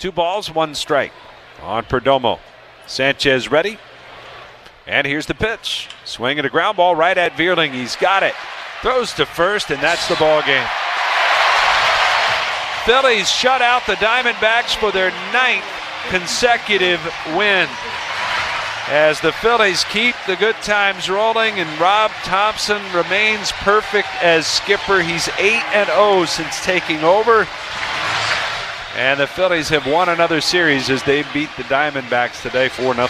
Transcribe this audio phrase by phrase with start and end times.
[0.00, 1.12] Two balls, one strike
[1.62, 2.38] on Perdomo.
[2.86, 3.76] Sanchez ready.
[4.86, 5.90] And here's the pitch.
[6.06, 7.72] Swinging a ground ball right at Vierling.
[7.72, 8.32] He's got it.
[8.80, 10.66] Throws to first, and that's the ball game.
[12.86, 15.66] Phillies shut out the Diamondbacks for their ninth
[16.08, 17.00] consecutive
[17.36, 17.68] win.
[18.88, 25.02] As the Phillies keep the good times rolling, and Rob Thompson remains perfect as skipper.
[25.02, 27.46] He's 8 and 0 since taking over.
[28.96, 33.08] And the Phillies have won another series as they beat the Diamondbacks today 4 0.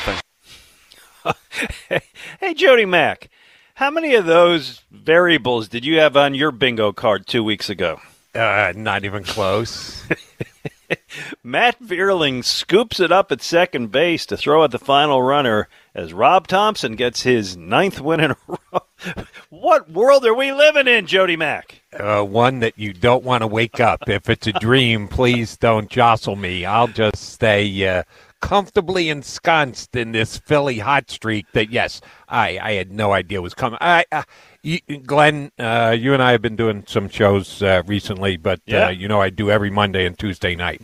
[2.40, 3.30] hey, Jody Mack,
[3.74, 8.00] how many of those variables did you have on your bingo card two weeks ago?
[8.34, 10.06] Uh, not even close.
[11.42, 16.12] Matt Vierling scoops it up at second base to throw at the final runner as
[16.12, 18.36] Rob Thompson gets his ninth win in a
[18.72, 18.82] row.
[19.48, 21.79] what world are we living in, Jody Mack?
[21.98, 24.08] Uh, one that you don't want to wake up.
[24.08, 26.64] If it's a dream, please don't jostle me.
[26.64, 28.04] I'll just stay uh,
[28.40, 33.54] comfortably ensconced in this Philly hot streak that, yes, I, I had no idea was
[33.54, 33.78] coming.
[33.80, 34.22] I, uh,
[34.62, 38.86] you, Glen, uh, you and I have been doing some shows uh, recently, but Yeah.
[38.86, 40.82] uh, you know I do every Monday and Tuesday night.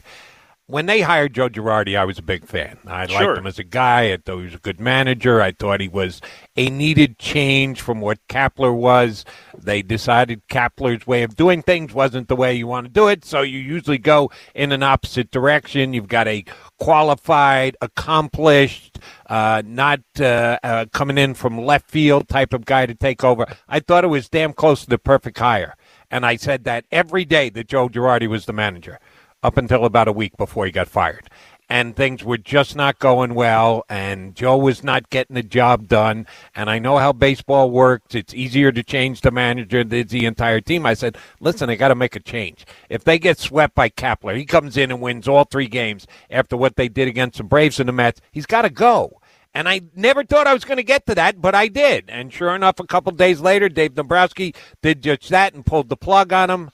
[0.69, 2.79] When they hired Joe Girardi, I was a big fan.
[2.89, 3.21] I Sure.
[3.29, 4.13] liked him as a guy.
[4.13, 5.41] I thought he was a good manager.
[5.41, 6.21] I thought he was
[6.57, 9.25] a needed change from what Kapler was.
[9.57, 13.25] They decided Kapler's way of doing things wasn't the way you want to do it,
[13.25, 15.93] so you usually go in an opposite direction.
[15.93, 16.45] You've got a
[16.81, 18.99] qualified, accomplished,
[19.31, 23.47] uh, not uh, uh, coming in from left field type of guy to take over.
[23.69, 25.77] I thought it was damn close to the perfect hire.
[26.11, 28.99] And I said that every day that Joe Girardi was the manager,
[29.47, 31.31] up until about a week before he got fired.
[31.69, 36.27] And things were just not going well, and Joe was not getting the job done.
[36.55, 38.15] And I know how baseball works.
[38.15, 40.85] It's easier to change the manager than the entire team.
[40.85, 42.67] I said, listen, I got to make a change.
[42.89, 46.57] If they get swept by Kapler, he comes in and wins all three games after
[46.57, 49.21] what they did against the Braves and the Mets, he's got to go.
[49.55, 52.05] And I never thought I was going to get to that, but I did.
[52.09, 55.97] And sure enough, a couple days later, Dave Dombrowski did just that and pulled the
[55.97, 56.71] plug on him.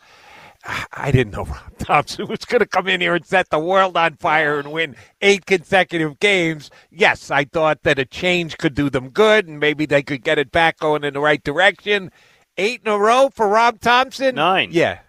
[0.65, 3.97] I didn't know Rob Thompson was going to come in here and set the world
[3.97, 6.71] on fire and win eight consecutive games.
[6.91, 10.39] Yes, I thought that a change could do them good and maybe they could get
[10.39, 12.13] it back going in the right direction.
[12.57, 14.35] Eight in a row for Rob Thompson?
[14.37, 14.69] Nine.
[14.73, 15.01] Yeah.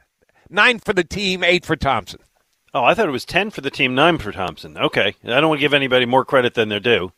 [0.50, 2.19] Nine for the team, eight for Thompson.
[2.74, 4.75] Oh, I thought it was 10 for the team, 9 for Thompson.
[4.78, 5.13] Okay.
[5.24, 7.12] I don't want to give anybody more credit than they're due.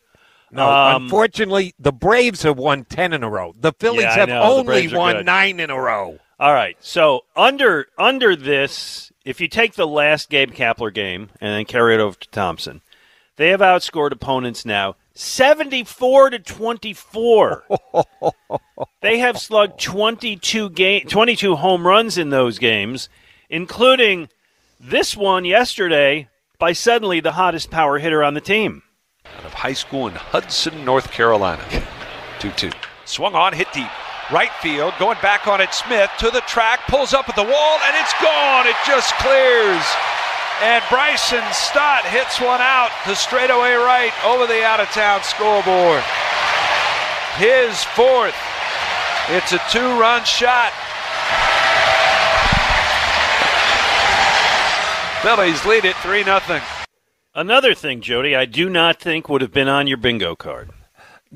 [0.52, 3.54] No, Um, unfortunately, the Braves have won 10 in a row.
[3.58, 5.26] The Phillies Yeah, have only won good.
[5.26, 6.18] nine in a row.
[6.40, 6.78] All right.
[6.80, 11.96] So under under this, if you take the last Gabe Kapler game and then carry
[11.96, 12.82] it over to Thompson,
[13.38, 17.64] they have outscored opponents now 74 to 24.
[19.02, 23.08] they have slugged 22 game 22 home runs in those games,
[23.50, 24.30] including
[24.80, 26.28] this one yesterday
[26.60, 28.84] by suddenly the hottest power hitter on the team.
[29.38, 31.64] Out of high school in Hudson, North Carolina.
[32.40, 32.72] 2 2.
[33.06, 33.88] Swung on, hit deep.
[34.32, 35.74] Right field, going back on it.
[35.74, 38.66] Smith to the track, pulls up at the wall, and it's gone.
[38.66, 39.86] It just clears.
[40.64, 46.02] And Bryson Stott hits one out to straightaway right over the out of town scoreboard.
[47.38, 48.36] His fourth.
[49.30, 50.72] It's a two run shot.
[55.22, 56.62] Phillies lead it 3 0.
[57.34, 60.70] Another thing, Jody, I do not think would have been on your bingo card.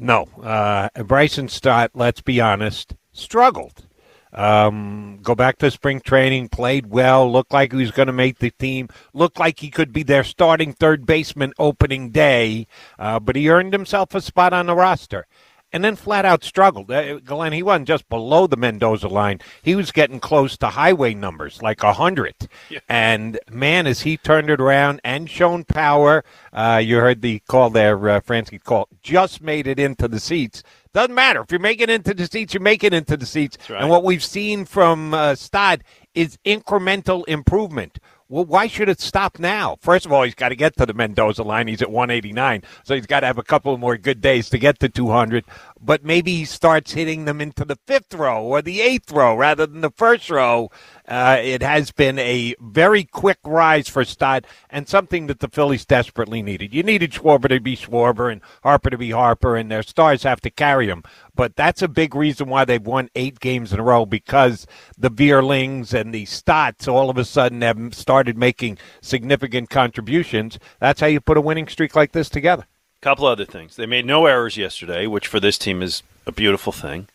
[0.01, 1.91] No, uh, Bryson Stott.
[1.93, 3.85] Let's be honest, struggled.
[4.31, 8.37] Um, go back to spring training, played well, looked like he was going to make
[8.37, 12.67] the team, looked like he could be their starting third baseman opening day,
[12.97, 15.25] uh, but he earned himself a spot on the roster.
[15.71, 16.89] And then flat out struggled.
[16.89, 21.13] Uh, Glen, he wasn't just below the Mendoza line; he was getting close to highway
[21.13, 22.33] numbers, like a hundred.
[22.69, 22.79] Yeah.
[22.89, 26.23] And man, as he turned it around and shown power,
[26.53, 30.63] uh, you heard the call there, uh, Franzke call, just made it into the seats.
[30.91, 33.57] Doesn't matter if you're making it into the seats, you're making it into the seats.
[33.69, 33.79] Right.
[33.79, 35.81] And what we've seen from uh, Stott
[36.15, 37.99] is incremental improvement.
[38.31, 39.77] Well, why should it stop now?
[39.81, 41.67] First of all, he's got to get to the Mendoza line.
[41.67, 44.77] He's at 189, so he's got to have a couple more good days to get
[44.81, 45.45] to 200.
[45.81, 49.65] But maybe he starts hitting them into the fifth row or the eighth row rather
[49.65, 50.69] than the first row.
[51.09, 55.83] Uh, it has been a very quick rise for Stott and something that the Phillies
[55.83, 56.71] desperately needed.
[56.71, 60.39] You needed Schwarber to be Schwarber and Harper to be Harper, and their stars have
[60.41, 61.01] to carry them.
[61.33, 64.67] But that's a big reason why they've won eight games in a row because
[64.99, 70.59] the Vierlings and the Stotts all of a sudden have started making significant contributions.
[70.79, 72.67] That's how you put a winning streak like this together.
[73.01, 73.77] Couple other things.
[73.77, 77.07] They made no errors yesterday, which for this team is a beautiful thing.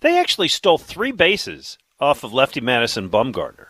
[0.00, 3.66] They actually stole three bases off of lefty Madison Bumgarner.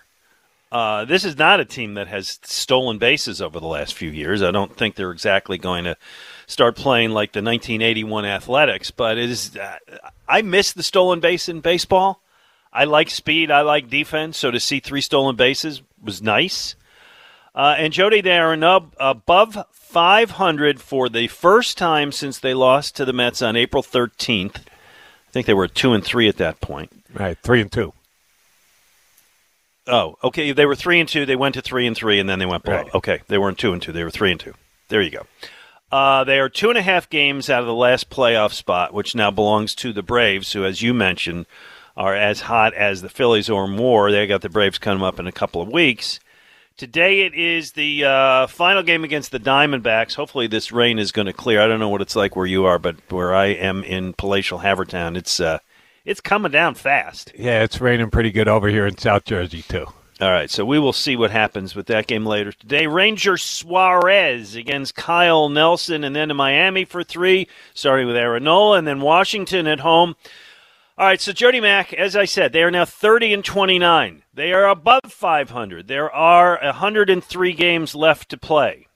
[0.72, 4.42] Uh, this is not a team that has stolen bases over the last few years.
[4.42, 5.98] I don't think they're exactly going to
[6.46, 9.54] start playing like the 1981 Athletics, but it is.
[9.54, 9.76] Uh,
[10.26, 12.22] I miss the stolen base in baseball.
[12.72, 13.50] I like speed.
[13.50, 14.38] I like defense.
[14.38, 16.74] So to see three stolen bases was nice.
[17.54, 18.54] Uh, and Jody, they are
[18.98, 24.56] above 500 for the first time since they lost to the Mets on April 13th.
[24.56, 26.90] I think they were two and three at that point.
[27.12, 27.92] Right, three and two.
[29.86, 30.52] Oh, okay.
[30.52, 31.26] They were three and two.
[31.26, 32.78] They went to three and three, and then they went below.
[32.78, 32.94] Right.
[32.94, 33.92] Okay, they weren't two and two.
[33.92, 34.54] They were three and two.
[34.88, 35.26] There you go.
[35.90, 39.14] Uh, they are two and a half games out of the last playoff spot, which
[39.14, 41.46] now belongs to the Braves, who, as you mentioned,
[41.96, 44.10] are as hot as the Phillies or more.
[44.10, 46.18] They got the Braves coming up in a couple of weeks.
[46.78, 50.14] Today it is the uh, final game against the Diamondbacks.
[50.14, 51.60] Hopefully this rain is going to clear.
[51.60, 54.60] I don't know what it's like where you are, but where I am in palatial
[54.60, 55.58] Havertown, it's uh,
[56.04, 57.32] it's coming down fast.
[57.36, 59.86] Yeah, it's raining pretty good over here in South Jersey too.
[60.20, 62.86] All right, so we will see what happens with that game later today.
[62.86, 68.78] Ranger Suarez against Kyle Nelson, and then to Miami for three, starting with Aaron Nola,
[68.78, 70.14] and then Washington at home.
[70.96, 74.22] All right, so Jody Mack, as I said, they are now 30 and 29.
[74.32, 75.88] They are above 500.
[75.88, 78.86] There are 103 games left to play.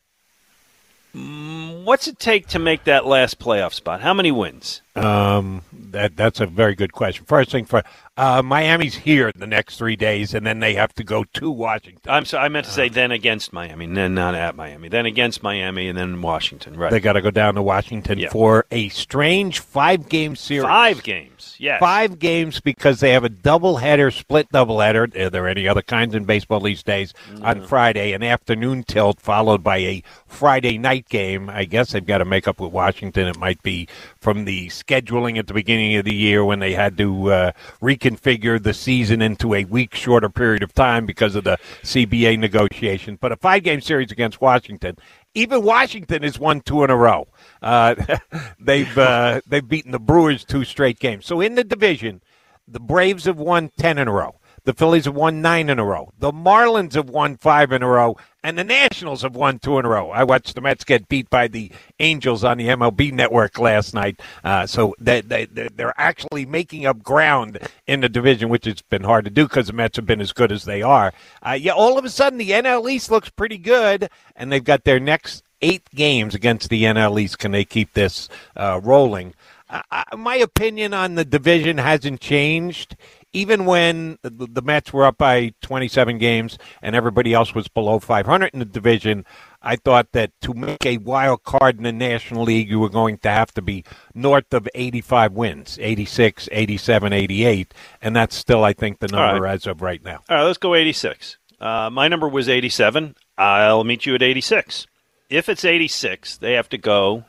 [1.13, 4.03] Mm, what's it take to make that last playoff spot?
[4.03, 4.83] How many wins?
[4.97, 7.25] Um, that that's a very good question.
[7.25, 7.83] First thing for
[8.17, 12.01] uh, Miami's here the next three days, and then they have to go to Washington.
[12.11, 15.05] I'm sorry, I meant to say uh, then against Miami, then not at Miami, then
[15.05, 16.77] against Miami, and then Washington.
[16.77, 16.91] Right?
[16.91, 18.31] They got to go down to Washington yeah.
[18.31, 20.65] for a strange five-game series.
[20.65, 21.79] Five games, yes.
[21.79, 25.15] Five games because they have a doubleheader, split doubleheader.
[25.27, 27.13] Are there any other kinds in baseball these days?
[27.35, 27.47] No.
[27.47, 31.51] On Friday, an afternoon tilt followed by a Friday night game.
[31.51, 33.29] I guess they've got to make up with Washington.
[33.29, 33.89] It might be
[34.21, 38.63] from the scheduling at the beginning of the year when they had to uh, reconfigure
[38.63, 43.19] the season into a week shorter period of time because of the CBA negotiations.
[43.21, 44.97] But a five game series against Washington,
[45.35, 47.29] even Washington has won two in a row.
[47.61, 47.95] Uh,
[48.61, 51.27] they've uh, they've beaten the Brewers two straight games.
[51.27, 52.23] So in the division,
[52.69, 54.36] the Braves have won ten in a row.
[54.67, 56.13] The Phillies have won nine in a row.
[56.19, 59.85] The Marlins have won five in a row, and the Nationals have won two in
[59.85, 60.11] a row.
[60.11, 61.71] I watched the Mets get beat by the
[62.01, 64.21] Angels on the MLB Network last night.
[64.43, 69.05] Uh, so they, they, they're actually making up ground in the division, which has been
[69.05, 71.13] hard to do because the Mets have been as good as they are.
[71.47, 74.83] Uh, yeah, all of a sudden the NL East looks pretty good, and they've got
[74.83, 77.39] their next eight games against the NL East.
[77.39, 79.33] Can they keep this uh, rolling?
[79.69, 82.97] Uh, my opinion on the division hasn't changed
[83.33, 87.99] even when the, the Mets were up by 27 games and everybody else was below
[87.99, 89.25] 500 in the division,
[89.63, 93.19] I thought that to make a wild card in the National League, you were going
[93.19, 98.73] to have to be north of 85 wins, 86, 87, 88, and that's still, I
[98.73, 99.55] think, the number right.
[99.55, 100.23] as of right now.
[100.29, 101.37] All right, let's go 86.
[101.61, 103.17] Uh, my number was 87.
[103.37, 104.87] I'll meet you at 86.
[105.29, 107.25] If it's 86, they have to go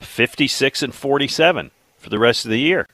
[0.00, 2.88] 56 and 47 for the rest of the year.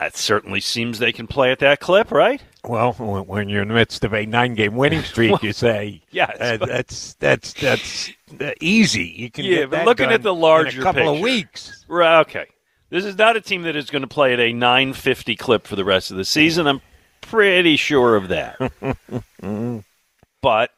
[0.00, 2.42] That certainly seems they can play at that clip, right?
[2.64, 6.38] Well, when you're in the midst of a nine-game winning streak, well, you say, "Yes,
[6.40, 10.84] uh, that's that's that's uh, easy." You can yeah, but looking at the larger a
[10.84, 11.16] couple picture.
[11.16, 12.20] of weeks, right?
[12.20, 12.46] Okay,
[12.88, 15.76] this is not a team that is going to play at a 950 clip for
[15.76, 16.66] the rest of the season.
[16.66, 16.80] I'm
[17.20, 18.56] pretty sure of that.
[20.40, 20.70] but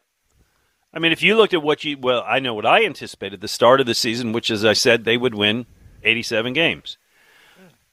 [0.92, 3.46] I mean, if you looked at what you well, I know what I anticipated the
[3.46, 5.66] start of the season, which, as I said, they would win
[6.02, 6.98] 87 games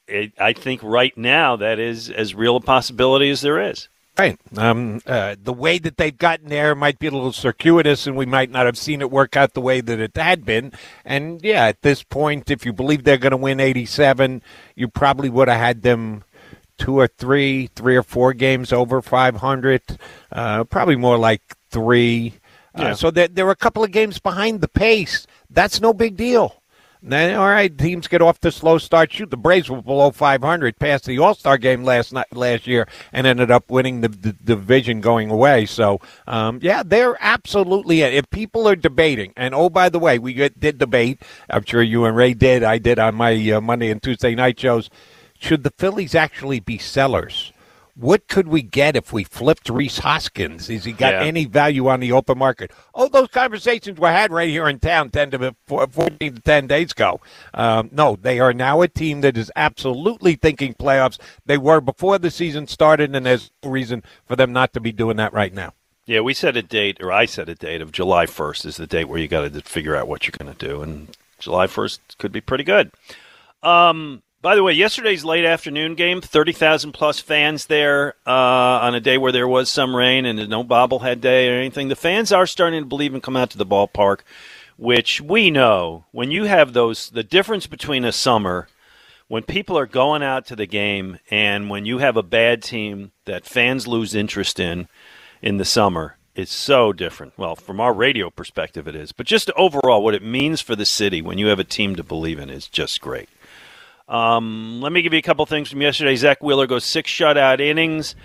[0.09, 3.87] it, I think right now that is as real a possibility as there is.
[4.17, 4.37] Right.
[4.57, 8.25] Um, uh, the way that they've gotten there might be a little circuitous, and we
[8.25, 10.73] might not have seen it work out the way that it had been.
[11.05, 14.41] And yeah, at this point, if you believe they're going to win 87,
[14.75, 16.25] you probably would have had them
[16.77, 19.81] two or three, three or four games over 500.
[20.33, 22.33] Uh, probably more like three.
[22.75, 25.27] Uh, so they're, they're a couple of games behind the pace.
[25.49, 26.58] That's no big deal.
[27.01, 29.13] Then, all right, teams get off to slow start.
[29.13, 32.89] Shoot, the Braves were below 500 past the All Star game last night, last year,
[33.13, 35.65] and ended up winning the, the division going away.
[35.65, 38.01] So, um, yeah, they're absolutely.
[38.01, 38.13] It.
[38.13, 41.21] If people are debating, and oh by the way, we did debate.
[41.49, 42.63] I'm sure you and Ray did.
[42.63, 44.89] I did on my uh, Monday and Tuesday night shows.
[45.39, 47.53] Should the Phillies actually be sellers?
[47.99, 50.67] What could we get if we flipped Rhys Hoskins?
[50.67, 51.23] Has he got Yeah.
[51.23, 52.71] any value on the open market?
[52.95, 56.93] Oh, those conversations were had right here in town 10 to 14 to 10 days
[56.93, 57.19] ago.
[57.53, 61.17] Um, no, they are now a team that is absolutely thinking playoffs.
[61.45, 64.93] They were before the season started, and there's no reason for them not to be
[64.93, 65.73] doing that right now.
[66.05, 68.87] Yeah, we set a date, or I set a date of July 1st is the
[68.87, 71.99] date where you got to figure out what you're going to do, and July 1st
[72.17, 72.91] could be pretty good.
[73.61, 79.01] Um, by the way, yesterday's late afternoon game, 30,000 plus fans there uh, on a
[79.01, 81.89] day where there was some rain and no bobblehead day or anything.
[81.89, 84.19] The fans are starting to believe and come out to the ballpark,
[84.77, 88.67] which we know when you have those, the difference between a summer
[89.27, 93.11] when people are going out to the game and when you have a bad team
[93.25, 94.87] that fans lose interest in
[95.41, 99.51] in the summer it's so different well from our radio perspective it is but just
[99.51, 102.49] overall what it means for the city when you have a team to believe in
[102.49, 103.29] is just great
[104.09, 107.59] um, let me give you a couple things from yesterday zack wheeler goes six shutout
[107.59, 108.15] innings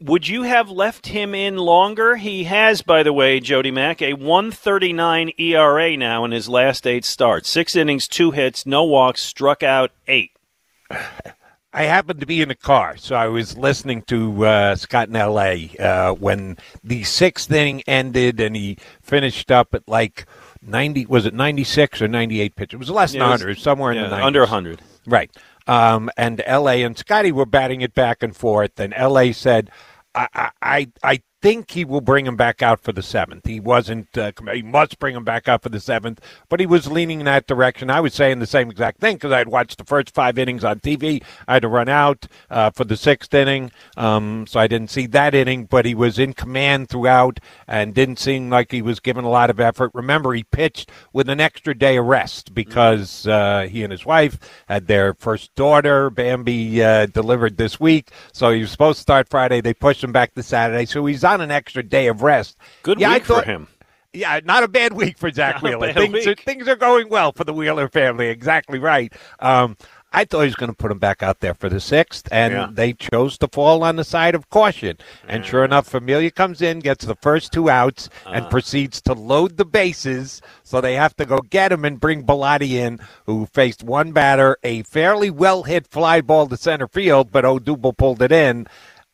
[0.00, 2.16] would you have left him in longer?
[2.16, 7.04] He has, by the way, Jody Mack, a 139 ERA now in his last eight
[7.04, 7.48] starts.
[7.48, 10.30] Six innings, two hits, no walks, struck out eight.
[11.72, 15.16] I happened to be in a car, so I was listening to uh, Scott in
[15.16, 15.74] L.A.
[15.78, 20.26] Uh, when the sixth inning ended, and he finished up at like
[20.62, 21.06] ninety.
[21.06, 22.74] Was it ninety six or ninety eight pitches?
[22.76, 24.24] It was less than Yeah, it was- hundred, somewhere in the 90s.
[24.24, 24.80] under 100.
[25.06, 25.30] Right.
[25.66, 26.82] Um, and L.A.
[26.82, 29.32] and Scotty were batting it back and forth, and L.A.
[29.32, 29.70] said,
[30.14, 33.46] I, I, I think he will bring him back out for the seventh.
[33.46, 36.90] He wasn't, uh, he must bring him back out for the seventh, but he was
[36.90, 37.90] leaning in that direction.
[37.90, 40.80] I was saying the same exact thing because I'd watched the first five innings on
[40.80, 41.22] TV.
[41.46, 45.06] I had to run out uh, for the sixth inning, um, so I didn't see
[45.08, 49.24] that inning, but he was in command throughout and didn't seem like he was given
[49.24, 49.92] a lot of effort.
[49.94, 54.38] Remember, he pitched with an extra day of rest because uh, he and his wife
[54.66, 58.10] had their first daughter, Bambi, uh, delivered this week.
[58.32, 59.60] So he was supposed to start Friday.
[59.60, 60.86] They pushed him back to Saturday.
[60.86, 62.56] So he's on an extra day of rest.
[62.82, 63.68] Good Yeah, week for him.
[64.12, 65.92] Yeah, not a bad week for Zack Not Wheeler.
[65.92, 68.28] Things are, things are going well for the Wheeler family.
[68.28, 69.12] Exactly right.
[69.40, 69.76] Um,
[70.10, 72.54] I thought he was going to put him back out there for the sixth, and
[72.54, 72.68] Yeah.
[72.72, 74.96] they chose to fall on the side of caution.
[75.28, 78.30] And sure enough, Familia comes in, gets the first two outs, Uh.
[78.30, 80.40] and proceeds to load the bases.
[80.62, 84.56] So they have to go get him and bring Bellatti in, who faced one batter,
[84.64, 88.66] a fairly well hit fly ball to center field, but Odubel pulled it in.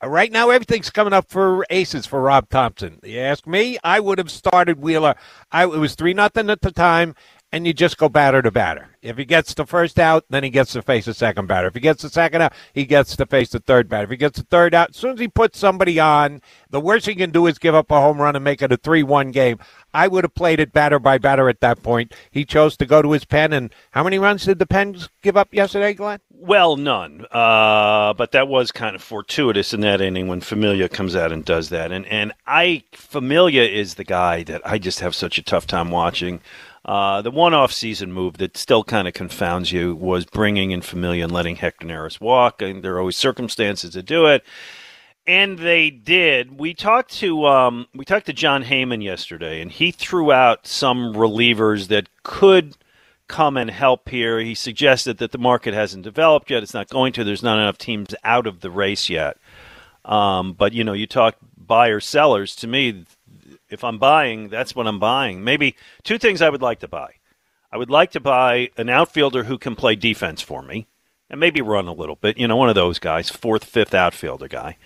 [0.04, 3.00] Uh, Right now, everything's coming up for aces for Rob Thompson.
[3.02, 5.14] You ask me, I would have started Wheeler.
[5.50, 7.14] I, it was three nothing at the time,
[7.54, 8.88] and you just go batter to batter.
[9.00, 11.68] If he gets the first out, then he gets to face the second batter.
[11.68, 14.04] If he gets the second out, he gets to face the third batter.
[14.04, 17.06] If he gets the third out, as soon as he puts somebody on, the worst
[17.06, 19.58] he can do is give up a home run and make it a three-one game.
[19.92, 22.12] I would have played it batter by batter at that point.
[22.30, 25.37] He chose to go to his pen, and how many runs did the Pens give
[25.37, 26.18] up yesterday, Glen?
[26.30, 27.25] Well, none.
[27.30, 31.44] Uh, but that was kind of fortuitous in that inning when Familia comes out and
[31.44, 31.92] does that.
[31.92, 35.90] And and I Familia is the guy that I just have such a tough time
[35.90, 36.40] watching.
[36.84, 40.82] Uh, the one off season move that still kind of confounds you was bringing in
[40.82, 42.60] Familia and letting Hector Neris walk.
[42.60, 44.44] And there are always circumstances to do it.
[45.26, 46.58] And they did.
[46.58, 51.14] We talked to um, we talked to Jon Heyman yesterday, and he threw out some
[51.14, 52.76] relievers that could
[53.26, 54.38] come and help here.
[54.40, 57.24] He suggested that the market hasn't developed yet; it's not going to.
[57.24, 59.38] There's not enough teams out of the race yet.
[60.04, 62.54] Um, but you know, you talk buyers, sellers.
[62.56, 63.06] To me,
[63.68, 65.42] if I'm buying, that's what I'm buying.
[65.42, 67.14] Maybe two things I would like to buy.
[67.73, 70.87] I would like to buy an outfielder who can play defense for me
[71.28, 72.38] and maybe run a little bit.
[72.38, 74.76] You know, one of those guys, fourth, fifth outfielder guy,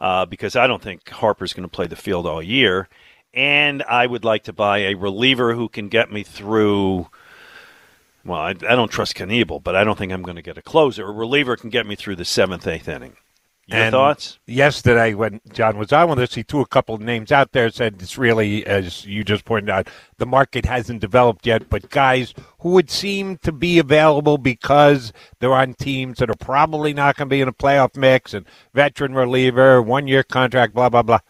[0.00, 2.88] uh, because I don't think Harper's going to play the field all year.
[3.32, 7.08] And I would like to buy a reliever who can get me through.
[8.24, 10.62] Well, I, I don't trust Knebel, but I don't think I'm going to get a
[10.62, 11.06] closer.
[11.06, 13.16] A reliever can get me through the seventh, eighth inning.
[13.66, 14.38] Your And thoughts?
[14.46, 17.70] Yesterday, when John was on with us, he threw a couple of names out there.
[17.70, 21.70] Said it's really, as you just pointed out, the market hasn't developed yet.
[21.70, 26.92] But guys who would seem to be available because they're on teams that are probably
[26.92, 28.44] not going to be in a playoff mix, and
[28.74, 31.20] veteran reliever, one year contract, blah blah blah.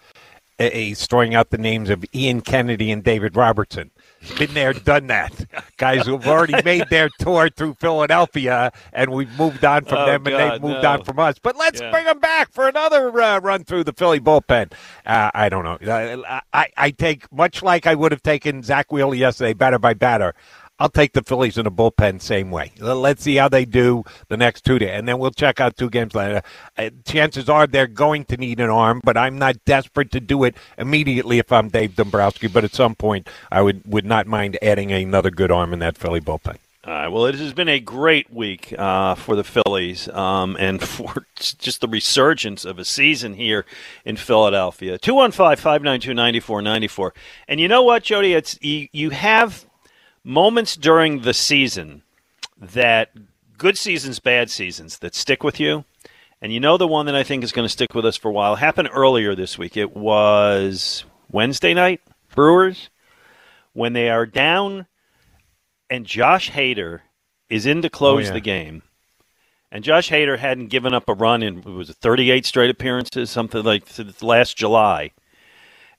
[0.59, 3.91] He's throwing out the names of Ian Kennedy and David Robertson.
[4.39, 5.47] Been there, done that.
[5.77, 10.27] Guys who've already made their tour through Philadelphia, and we've moved on from Oh, them,
[10.27, 10.91] and they've moved no.
[10.91, 11.37] on from us.
[11.43, 11.91] But let's Yeah.
[11.91, 14.73] bring them back for another uh, run through the Philly bullpen.
[15.07, 15.77] Uh, I don't know.
[15.93, 19.95] Uh, I, I take much like I would have taken Zack Wheeler yesterday, batter by
[19.95, 20.35] batter.
[20.85, 22.71] I'll take the Phillies in the bullpen same way.
[22.79, 25.89] Let's see how they do the next two days, and then we'll check out two
[25.89, 26.43] games later.
[26.77, 30.45] Uh, chances are they're going to need an arm, but I'm not desperate to do
[30.45, 32.49] it immediately if I'm Dave Dombrowski.
[32.49, 35.97] But at some point, I would would not mind adding another good arm in that
[35.97, 36.59] Philly bullpen.
[36.87, 37.09] All right.
[37.09, 41.81] Well, it has been a great week uh, for the Phillies um, and for just
[41.81, 43.65] the resurgence of a season here
[44.05, 44.99] in Philadelphia.
[44.99, 47.15] 215 592 9494.
[47.49, 48.35] And you know what, Jody?
[48.35, 49.65] It's, you, you have
[50.25, 52.03] moments during the season
[52.59, 53.11] that
[53.59, 55.85] good seasons, bad seasons that stick with you.
[56.41, 58.29] And you know the one that I think is going to stick with us for
[58.29, 59.77] a while happened earlier this week.
[59.77, 62.01] It was Wednesday night,
[62.35, 62.91] Brewers,
[63.73, 64.87] when they are down
[65.89, 67.01] and Josh Hader
[67.49, 68.33] is in to close Oh, yeah.
[68.33, 68.83] the game.
[69.71, 73.63] And Josh Hader hadn't given up a run in it was 38 straight appearances, something
[73.63, 73.85] like
[74.23, 75.11] last July.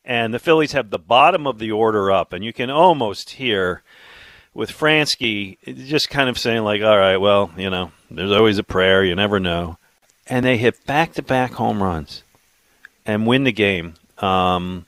[0.03, 3.84] And the Phillies have the bottom of the order up, and you can almost hear
[4.56, 5.58] with Franzke
[5.88, 9.04] just kind of saying like, "All right, well, you know, there's always a prayer.
[9.04, 9.78] You never know."
[10.26, 12.24] And they hit back-to-back home runs
[13.06, 13.94] and win the game.
[14.18, 14.88] Um,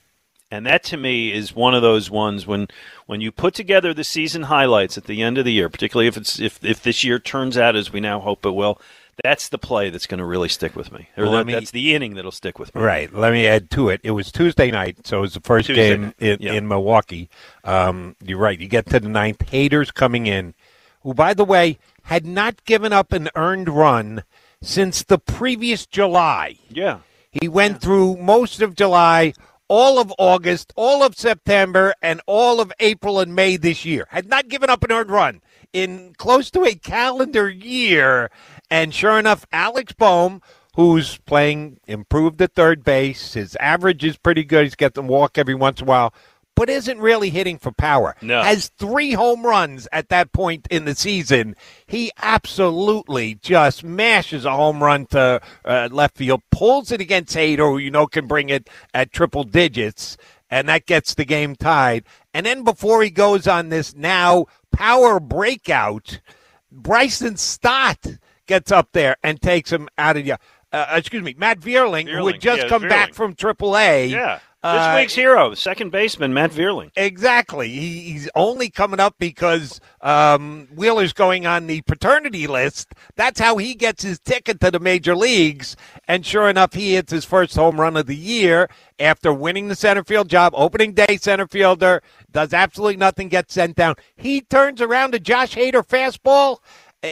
[0.49, 2.67] and that to me is one of those ones when
[3.05, 6.17] when you put together the season highlights at the end of the year, particularly if
[6.17, 8.81] it's if if this year turns out as we now hope it will,
[9.23, 11.09] that's the play that's going to really stick with me.
[11.17, 12.81] Or that- me- that's the inning that'll stick with me.
[12.81, 13.13] Right.
[13.13, 14.01] Let me add to it.
[14.03, 16.53] It was Tuesday night, so it was the first Tuesday game in, yeah.
[16.53, 17.29] in Milwaukee.
[17.63, 18.59] Um, you're right.
[18.59, 19.39] You get to the ninth.
[19.39, 20.53] Hader's coming in,
[21.01, 24.23] who, by the way, had not given up an earned run
[24.61, 26.57] since the previous July.
[26.69, 26.99] Yeah.
[27.31, 29.33] He went through most of July,
[29.67, 34.07] all of August, all of September, and all of April and May this year.
[34.09, 35.41] Had not given up an earned run
[35.73, 38.29] in close to a calendar year.
[38.69, 40.41] And sure enough, Alec Bohm,
[40.75, 44.63] who's playing improved at third base, his average is pretty good.
[44.63, 46.13] He's got walk every once in a while.
[46.55, 48.15] But isn't really hitting for power.
[48.19, 48.41] No.
[48.41, 51.55] Has three home runs at that point in the season.
[51.85, 57.57] He absolutely just mashes a home run to uh, left field, pulls it against Hader,
[57.59, 60.17] who you know can bring it at triple digits,
[60.49, 62.05] and that gets the game tied.
[62.37, 66.21] And then before he goes on this now power breakout,
[66.71, 68.05] Bryson Stott
[68.45, 70.33] gets up there and takes him out of the.
[70.71, 74.05] Uh, excuse me, Matt Vierling, who had just yeah, come back from Triple A.
[74.05, 74.37] Yeah.
[74.73, 76.91] This Uh, week's hero, second baseman Matt Vierling.
[76.95, 77.69] Exactly.
[77.69, 82.93] He, he's only coming up because um, Wheeler's going on the paternity list.
[83.15, 85.75] That's how he gets his ticket to the major leagues.
[86.07, 89.75] And sure enough, he hits his first home run of the year after winning the
[89.75, 92.01] center field job, opening day center fielder,
[92.31, 93.95] does absolutely nothing, gets sent down.
[94.15, 96.57] He turns around to Josh Hader fastball.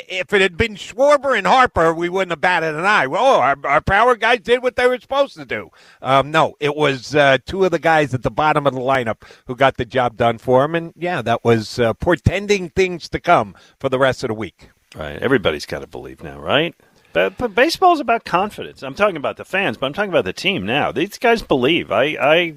[0.08, 3.08] If it had been Schwarber and Harper, we wouldn't have batted an eye.
[3.08, 5.69] Well, our, our power guys did what they were supposed to do.
[6.01, 9.23] Um, no, it was uh, two of the guys at the bottom of the lineup
[9.47, 10.75] who got the job done for him.
[10.75, 14.69] And yeah, that was uh, portending things to come for the rest of the week.
[14.95, 15.21] Right.
[15.21, 16.75] Everybody's got to believe now, right?
[17.13, 18.84] But, but baseball's about confidence.
[18.84, 20.91] I'm talking about the fans, but I'm talking about the team now.
[20.91, 21.91] These guys believe.
[21.91, 22.55] I, I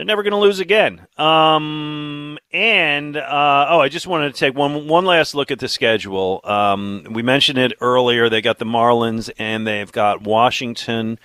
[0.00, 1.06] they're never going to lose again.
[1.18, 5.68] Um, and uh, oh, I just wanted to take one one last look at the
[5.68, 6.40] schedule.
[6.42, 8.30] Um, we mentioned it earlier.
[8.30, 11.18] They got the Marlins and they've got Washington,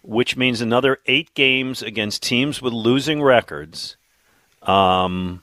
[0.00, 3.98] which means another eight games against teams with losing records.
[4.62, 5.42] Um,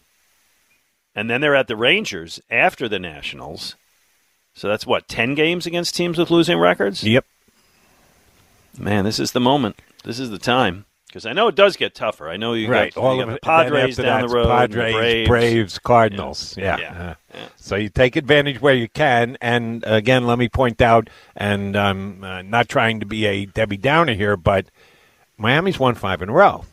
[1.14, 3.76] and then they're at the Rangers after the Nationals.
[4.56, 7.04] So that's what ten games against teams with losing records.
[7.04, 7.24] Yep.
[8.80, 9.80] Man, this is the moment.
[10.04, 12.28] This is the time because I know it does get tougher.
[12.28, 12.92] I know you right.
[12.92, 15.78] got, All you of got Padres down the road, Padres, Braves.
[15.78, 16.58] Cardinals.
[16.58, 16.78] Yeah.
[16.80, 17.10] Yeah.
[17.10, 17.48] Uh, Yeah.
[17.56, 19.38] So you take advantage where you can.
[19.40, 23.78] And again, let me point out, and I'm uh, not trying to be a Debbie
[23.78, 24.66] Downer here, but
[25.38, 26.66] Miami's won five in a row.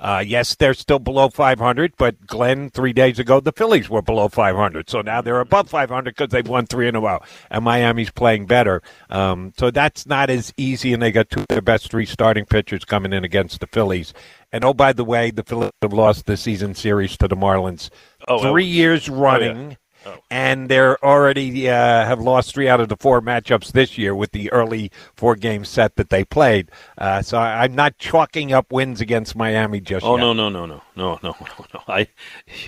[0.00, 4.28] Uh, yes, they're still below 500, but Glen, three days ago, the Phillies were below
[4.28, 4.88] 500.
[4.88, 7.20] So now they're above 500 because they've won three in a row.
[7.50, 8.80] And Miami's playing better.
[9.10, 12.46] Um, so that's not as easy, and they got two of their best three starting
[12.46, 14.14] pitchers coming in against the Phillies.
[14.50, 17.90] And oh, by the way, the Phillies have lost the season series to the Marlins
[18.26, 18.72] Oh, three well.
[18.72, 19.76] years running.
[20.06, 20.18] Oh.
[20.30, 21.74] And they're already uh,
[22.06, 25.64] have lost three out of the four matchups this year with the early four game
[25.64, 26.70] set that they played.
[26.96, 30.22] Uh, so I, am not chalking up wins against Miami just oh, yet.
[30.22, 31.80] no, no, no, no, no, no, no, no.
[31.86, 32.08] I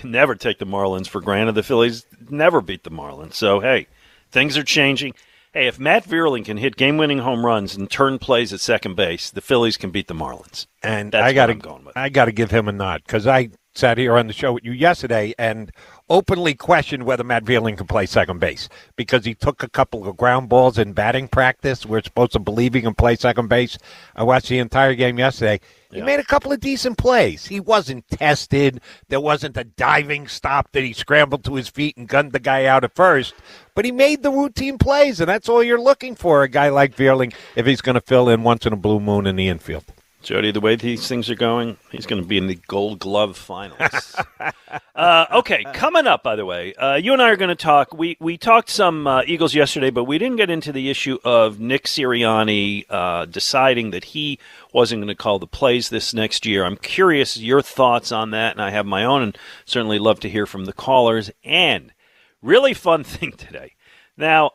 [0.03, 1.55] never take the Marlins for granted.
[1.55, 3.33] The Phillies never beat the Marlins.
[3.33, 3.87] So, hey,
[4.31, 5.13] things are changing.
[5.53, 8.95] Hey, if Matt Vierling can hit game winning home runs and turn plays at second
[8.95, 10.65] base, the Phillies can beat the Marlins.
[10.81, 14.17] And That's I gotta, I got to give him a nod because I sat here
[14.17, 15.71] on the show with you yesterday and–
[16.09, 20.17] openly questioned whether Matt Vierling can play second base because he took a couple of
[20.17, 21.85] ground balls in batting practice.
[21.85, 23.77] We're supposed to believe he can play second base.
[24.15, 25.59] I watched the entire game yesterday.
[25.91, 26.05] He Yeah.
[26.05, 27.45] made a couple of decent plays.
[27.47, 28.81] He wasn't tested.
[29.09, 32.65] There wasn't a diving stop that he scrambled to his feet and gunned the guy
[32.65, 33.33] out at first.
[33.75, 36.95] But he made the routine plays, and that's all you're looking for a guy like
[36.95, 39.85] Vierling if he's going to fill in once in a blue moon in the infield.
[40.23, 43.35] Jody, the way these things are going, he's going to be in the Gold Glove
[43.35, 44.15] finals.
[44.95, 47.93] uh, okay, coming up, by the way, uh, you and I are going to talk.
[47.93, 51.59] We we talked some uh, Eagles yesterday, but we didn't get into the issue of
[51.59, 54.39] Nick Sirianni uh, deciding that he
[54.71, 56.63] wasn't going to call the plays this next year.
[56.63, 60.29] I'm curious your thoughts on that, and I have my own, and certainly love to
[60.29, 61.31] hear from the callers.
[61.43, 61.93] And
[62.41, 63.73] really fun thing today.
[64.15, 64.51] Now,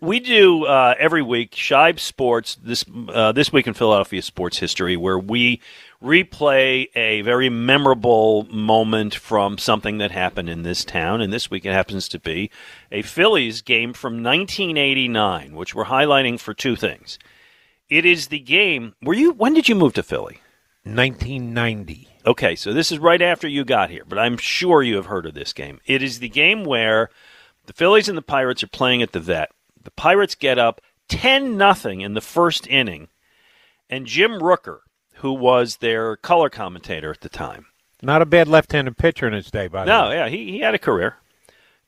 [0.00, 4.96] we do uh, every week Shibe Sports this uh, this week in Philadelphia sports history,
[4.96, 5.60] where we
[6.02, 11.20] replay a very memorable moment from something that happened in this town.
[11.20, 12.50] And this week it happens to be
[12.90, 17.18] a Phillies game from 1989, which we're highlighting for two things.
[17.88, 18.94] It is the game.
[19.02, 19.32] Were you?
[19.32, 20.40] When did you move to Philly?
[20.84, 22.08] 1990.
[22.26, 25.26] Okay, so this is right after you got here, but I'm sure you have heard
[25.26, 25.80] of this game.
[25.84, 27.10] It is the game where
[27.70, 29.52] the Phillies and the Pirates are playing at the vet.
[29.80, 33.06] The Pirates get up 10 nothing in the first inning,
[33.88, 34.80] and Jim Rooker,
[35.18, 37.66] who was their color commentator at the time,
[38.02, 40.16] Not a bad left-handed pitcher in his day, by the no, way.
[40.16, 41.18] No, yeah, he, he had a career.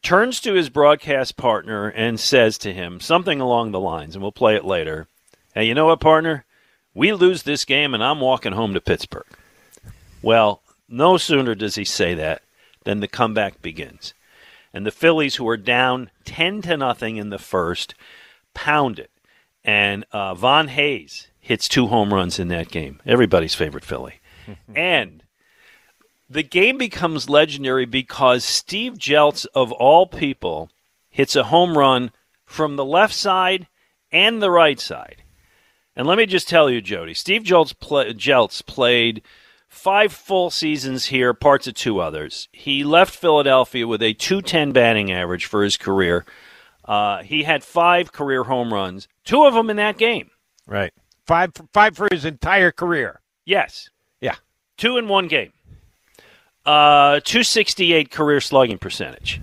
[0.04, 4.30] Turns to his broadcast partner and says to him something along the lines, and we'll
[4.30, 5.08] play it later.
[5.52, 6.44] Hey, you know what, partner?
[6.94, 9.26] We lose this game, and I'm walking home to Pittsburgh.
[10.22, 12.42] Well, no sooner does he say that
[12.84, 14.14] than the comeback begins.
[14.74, 17.94] And the Phillies, who are down 10 to nothing in the first,
[18.54, 19.10] pound it.
[19.64, 23.00] And uh, Von Hayes hits two home runs in that game.
[23.04, 24.20] Everybody's favorite Philly.
[24.74, 25.22] and
[26.28, 30.70] the game becomes legendary because Steve Jeltz, of all people,
[31.10, 32.10] hits a home run
[32.46, 33.68] from the left side
[34.10, 35.22] and the right side.
[35.94, 39.22] And let me just tell you, Jody, Steve Jeltz, play, Jeltz played
[39.72, 42.48] five full seasons here, parts of two others.
[42.52, 46.24] He left Philadelphia with a 210 batting average for his career.
[46.84, 50.30] Uh, he had five career home runs, two of them in that game.
[50.66, 50.92] Right.
[51.26, 53.20] Five, five for his entire career.
[53.44, 53.88] Yes.
[54.20, 54.36] Yeah.
[54.76, 55.52] Two in one game.
[56.64, 59.40] Uh, 268 career slugging percentage.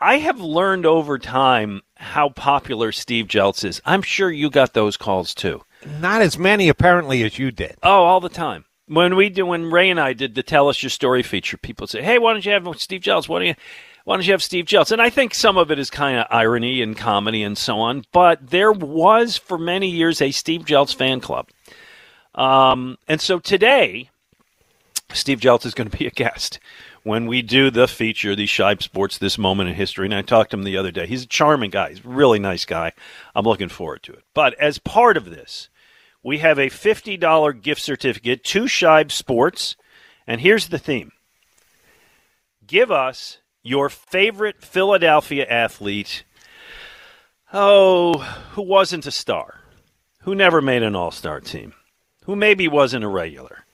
[0.00, 3.82] I have learned over time how popular Steve Jeltz is.
[3.84, 5.62] I'm sure you got those calls too.
[6.00, 7.76] Not as many, apparently, as you did.
[7.82, 8.64] Oh, all the time.
[8.90, 11.86] When we do, when Ray and I did the Tell Us Your Story feature, people
[11.86, 13.28] say, "Hey, why don't you have Steve Jeltz?
[13.28, 13.54] Why don't you,
[14.04, 16.26] why don't you have Steve Jeltz?" And I think some of it is kind of
[16.28, 18.04] irony and comedy and so on.
[18.10, 21.48] But there was for many years a Steve Jeltz fan club,
[22.34, 24.10] um, and so today,
[25.12, 26.58] Steve Jeltz is going to be a guest
[27.04, 30.06] when we do the feature, the Shibe Sports This Moment in History.
[30.06, 31.06] And I talked to him the other day.
[31.06, 31.90] He's a charming guy.
[31.90, 32.92] He's a really nice guy.
[33.34, 34.24] I'm looking forward to it.
[34.34, 35.68] But as part of this,
[36.22, 39.76] we have a $50 gift certificate to Shibe Sports.
[40.26, 41.12] And here's the theme
[42.66, 46.24] Give us your favorite Philadelphia athlete,
[47.52, 48.18] oh,
[48.52, 49.60] who wasn't a star,
[50.22, 51.72] who never made an all star team,
[52.24, 53.64] who maybe wasn't a regular,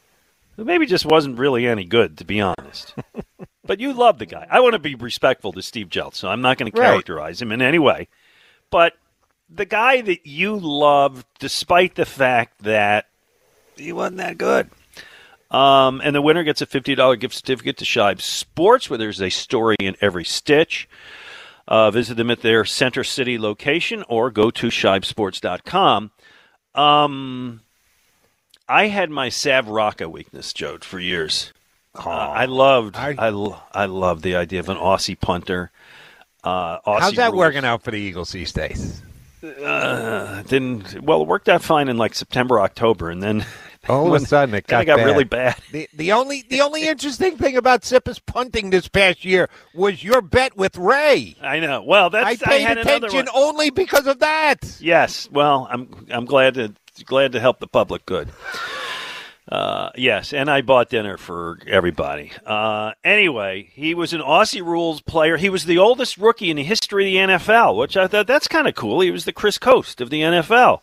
[0.57, 2.95] who maybe just wasn't really any good, to be honest.
[3.65, 4.47] but you love the guy.
[4.51, 6.89] I want to be respectful to Steve Jeltz, so I'm not going to Right.
[6.89, 8.09] characterize him in any way.
[8.71, 8.95] But
[9.49, 13.07] the guy that you love, despite the fact that
[13.77, 14.71] he wasn't that good.
[15.51, 19.31] Um, and the winner gets a $50 gift certificate to Shibe Sports, where there's a
[19.31, 20.89] story in every stitch.
[21.69, 26.11] Uh, visit them at their Center City location or go to shibesports.com.
[26.75, 27.61] Um,
[28.69, 31.53] I had my Sav Rocca weakness, Joe, for years.
[31.95, 35.71] Uh, I loved, I, I- lo- I loved the idea of an Aussie punter.
[36.45, 37.39] Uh, Aussie How's that rules.
[37.39, 39.03] working out for the Eagles these days?
[39.47, 43.45] Uh, didn't well, it worked out fine in like September, October, and then
[43.89, 45.07] All of a sudden, it got, got bad.
[45.07, 45.57] really bad.
[45.71, 50.23] The, the only the only interesting thing about Siposs's punting this past year was your
[50.23, 51.37] bet with Ray.
[51.41, 51.83] I know.
[51.83, 54.79] Well, that's I paid another attention only because of that.
[54.81, 55.29] Yes.
[55.31, 58.29] Well, I'm I'm glad to glad to help the public good.
[59.49, 62.33] Uh, yes, and I bought dinner for everybody.
[62.45, 65.37] Uh, anyway, he was an Aussie rules player.
[65.37, 68.49] He was the oldest rookie in the history of the NFL, which I thought that's
[68.49, 69.01] kind of cool.
[69.01, 70.81] He was the Chris Coste of the NFL.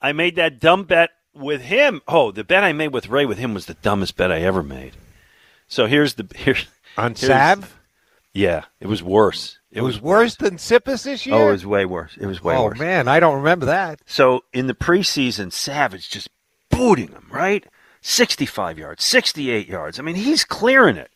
[0.00, 2.00] I made that dumb bet with him.
[2.06, 4.62] Oh, the bet I made with Ray with him was the dumbest bet I ever
[4.62, 4.92] made.
[5.66, 6.56] So here's the here
[6.96, 7.74] On here's- Sav?
[8.32, 9.58] Yeah, it was worse.
[9.72, 11.34] It was worse than Siposs this year?
[11.34, 12.16] Oh, it was way worse.
[12.18, 12.78] It was way oh, worse.
[12.78, 14.00] Oh man, I don't remember that.
[14.06, 16.30] So in the preseason, Savage just
[16.70, 17.66] booting him, right?
[18.00, 19.98] 65 yards, 68 yards.
[19.98, 21.10] I mean, he's clearing it.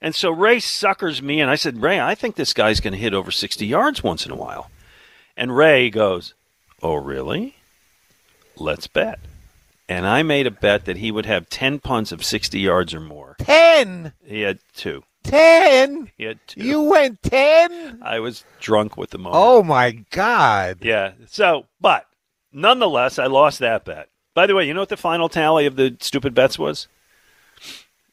[0.00, 2.98] And so Ray suckers me, and I said, Ray, I think this guy's going to
[2.98, 4.70] hit over 60 yards once in a while.
[5.36, 6.34] And Ray goes,
[6.82, 7.56] Oh, really?
[8.56, 9.18] Let's bet.
[9.88, 13.00] And I made a bet that he would have 10 punts of 60 yards or
[13.00, 13.36] more.
[13.38, 14.12] Ten?
[14.24, 15.04] He had two.
[15.22, 16.10] Ten?
[16.16, 16.60] He had two.
[16.60, 18.00] You went ten?
[18.02, 19.36] I was drunk with the moment.
[19.36, 20.78] Oh, my God.
[20.82, 21.12] Yeah.
[21.28, 22.06] So, but
[22.52, 24.08] nonetheless, I lost that bet.
[24.36, 26.88] By the way, you know what the final tally of the stupid bets was?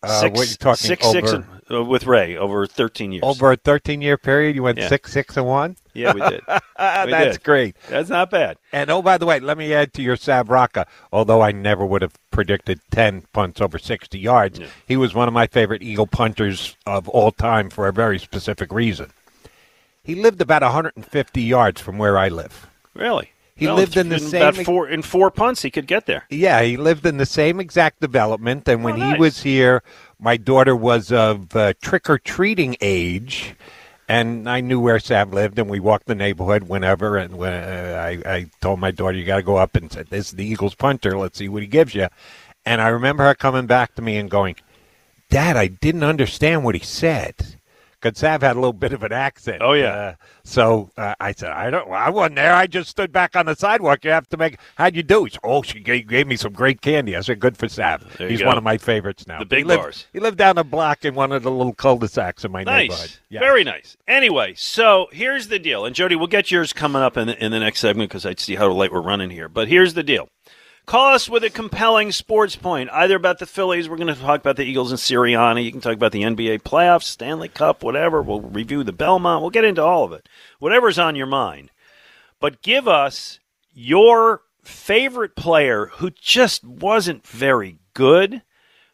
[0.01, 3.23] Uh, what you talking six, six, and, uh, with Ray over 13 years.
[3.25, 4.88] Over a 13 year period, you went Yeah.
[4.88, 5.75] six, six, and one?
[5.93, 6.39] Yeah, we did.
[6.47, 7.43] We That's did.
[7.43, 7.75] great.
[7.89, 8.55] That's not bad.
[8.71, 10.88] And oh, by the way, let me add to your Sav Rocca.
[11.12, 14.67] Although I never would have predicted 10 punts over 60 yards, Yeah.
[14.88, 18.71] he was one of my favorite Eagle punters of all time for a very specific
[18.71, 19.12] reason.
[20.05, 22.67] He lived about 150 yards from where I live.
[22.93, 23.33] Really.
[23.56, 25.62] He lived in the about same- four in four punts.
[25.62, 26.26] He could get there.
[26.30, 28.68] Yeah, he lived in the same exact development.
[28.68, 29.84] And when Oh, he was here,
[30.20, 33.56] my daughter was of uh, trick or treating age.
[34.10, 37.16] And I knew where Sav lived, and we walked the neighborhood whenever.
[37.18, 40.04] And when, uh, I, I told my daughter, "You got to go up and say
[40.04, 41.18] this is the Eagles punter.
[41.18, 42.10] Let's see what he gives you."
[42.66, 44.56] And I remember her coming back to me and going,
[45.30, 47.56] "Dad, I didn't understand what he said."
[48.04, 49.62] Because Sav had a little bit of an accent.
[49.62, 49.94] Oh, yeah.
[49.94, 51.89] Uh, so uh, I said, I don't.
[51.89, 52.54] I wasn't there.
[52.54, 54.04] I just stood back on the sidewalk.
[54.04, 54.58] You have to make.
[54.76, 55.24] How'd you do?
[55.24, 57.16] He said, oh, she gave, gave me some great candy.
[57.16, 58.04] I said, good for Sav.
[58.18, 58.48] He's go.
[58.48, 59.39] one of my favorites now.
[59.39, 60.06] The big he lived, bars.
[60.12, 62.89] He lived down a block in one of the little cul-de-sacs in my neighborhood.
[62.89, 63.20] Nice.
[63.30, 63.39] Yeah.
[63.39, 63.96] Very nice.
[64.06, 65.86] Anyway, so here's the deal.
[65.86, 68.36] And Jody, we'll get yours coming up in the, in the next segment because I
[68.36, 69.48] see how late we're running here.
[69.48, 70.28] But here's the deal.
[70.86, 73.88] Call us with a compelling sports point, either about the Phillies.
[73.88, 75.63] We're going to talk about the Eagles and Sirianni.
[75.63, 78.22] You can talk about the NBA playoffs, Stanley Cup, whatever.
[78.22, 79.41] We'll review the Belmont.
[79.41, 80.28] We'll get into all of it.
[80.60, 81.72] Whatever's on your mind.
[82.41, 83.39] But give us
[83.74, 88.41] your favorite player who just wasn't very good.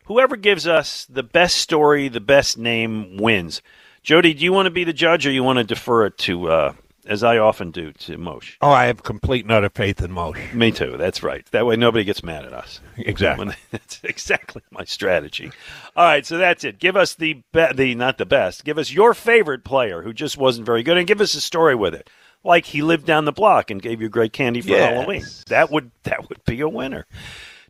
[0.06, 3.64] Whoever gives us the best story, the best name wins.
[4.04, 6.50] Jody, do you want to be the judge or you want to defer it to,
[6.50, 6.74] uh,
[7.10, 8.56] as I often do, to Moshe?
[8.62, 10.54] Oh, I have complete and utter faith in Moshe.
[10.54, 10.96] Me too.
[10.98, 11.46] That's right.
[11.52, 12.80] That way nobody gets mad at us.
[12.98, 13.48] Exactly.
[13.48, 15.52] When- that's exactly my strategy.
[15.96, 16.80] All right, so that's it.
[16.80, 18.64] Give us the be- the not the best.
[18.64, 21.76] Give us your favorite player who just wasn't very good, and give us a story
[21.76, 22.10] with it.
[22.44, 24.94] Like he lived down the block and gave you great candy for Yes.
[24.94, 25.24] Halloween.
[25.48, 27.06] That would that would be a winner.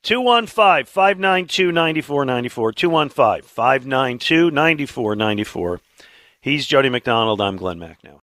[0.04, 2.72] 215 592 9494.
[2.74, 5.82] 215 592 9494.
[6.42, 7.42] He's Jody McDonald.
[7.42, 8.20] I'm Glen Macnow.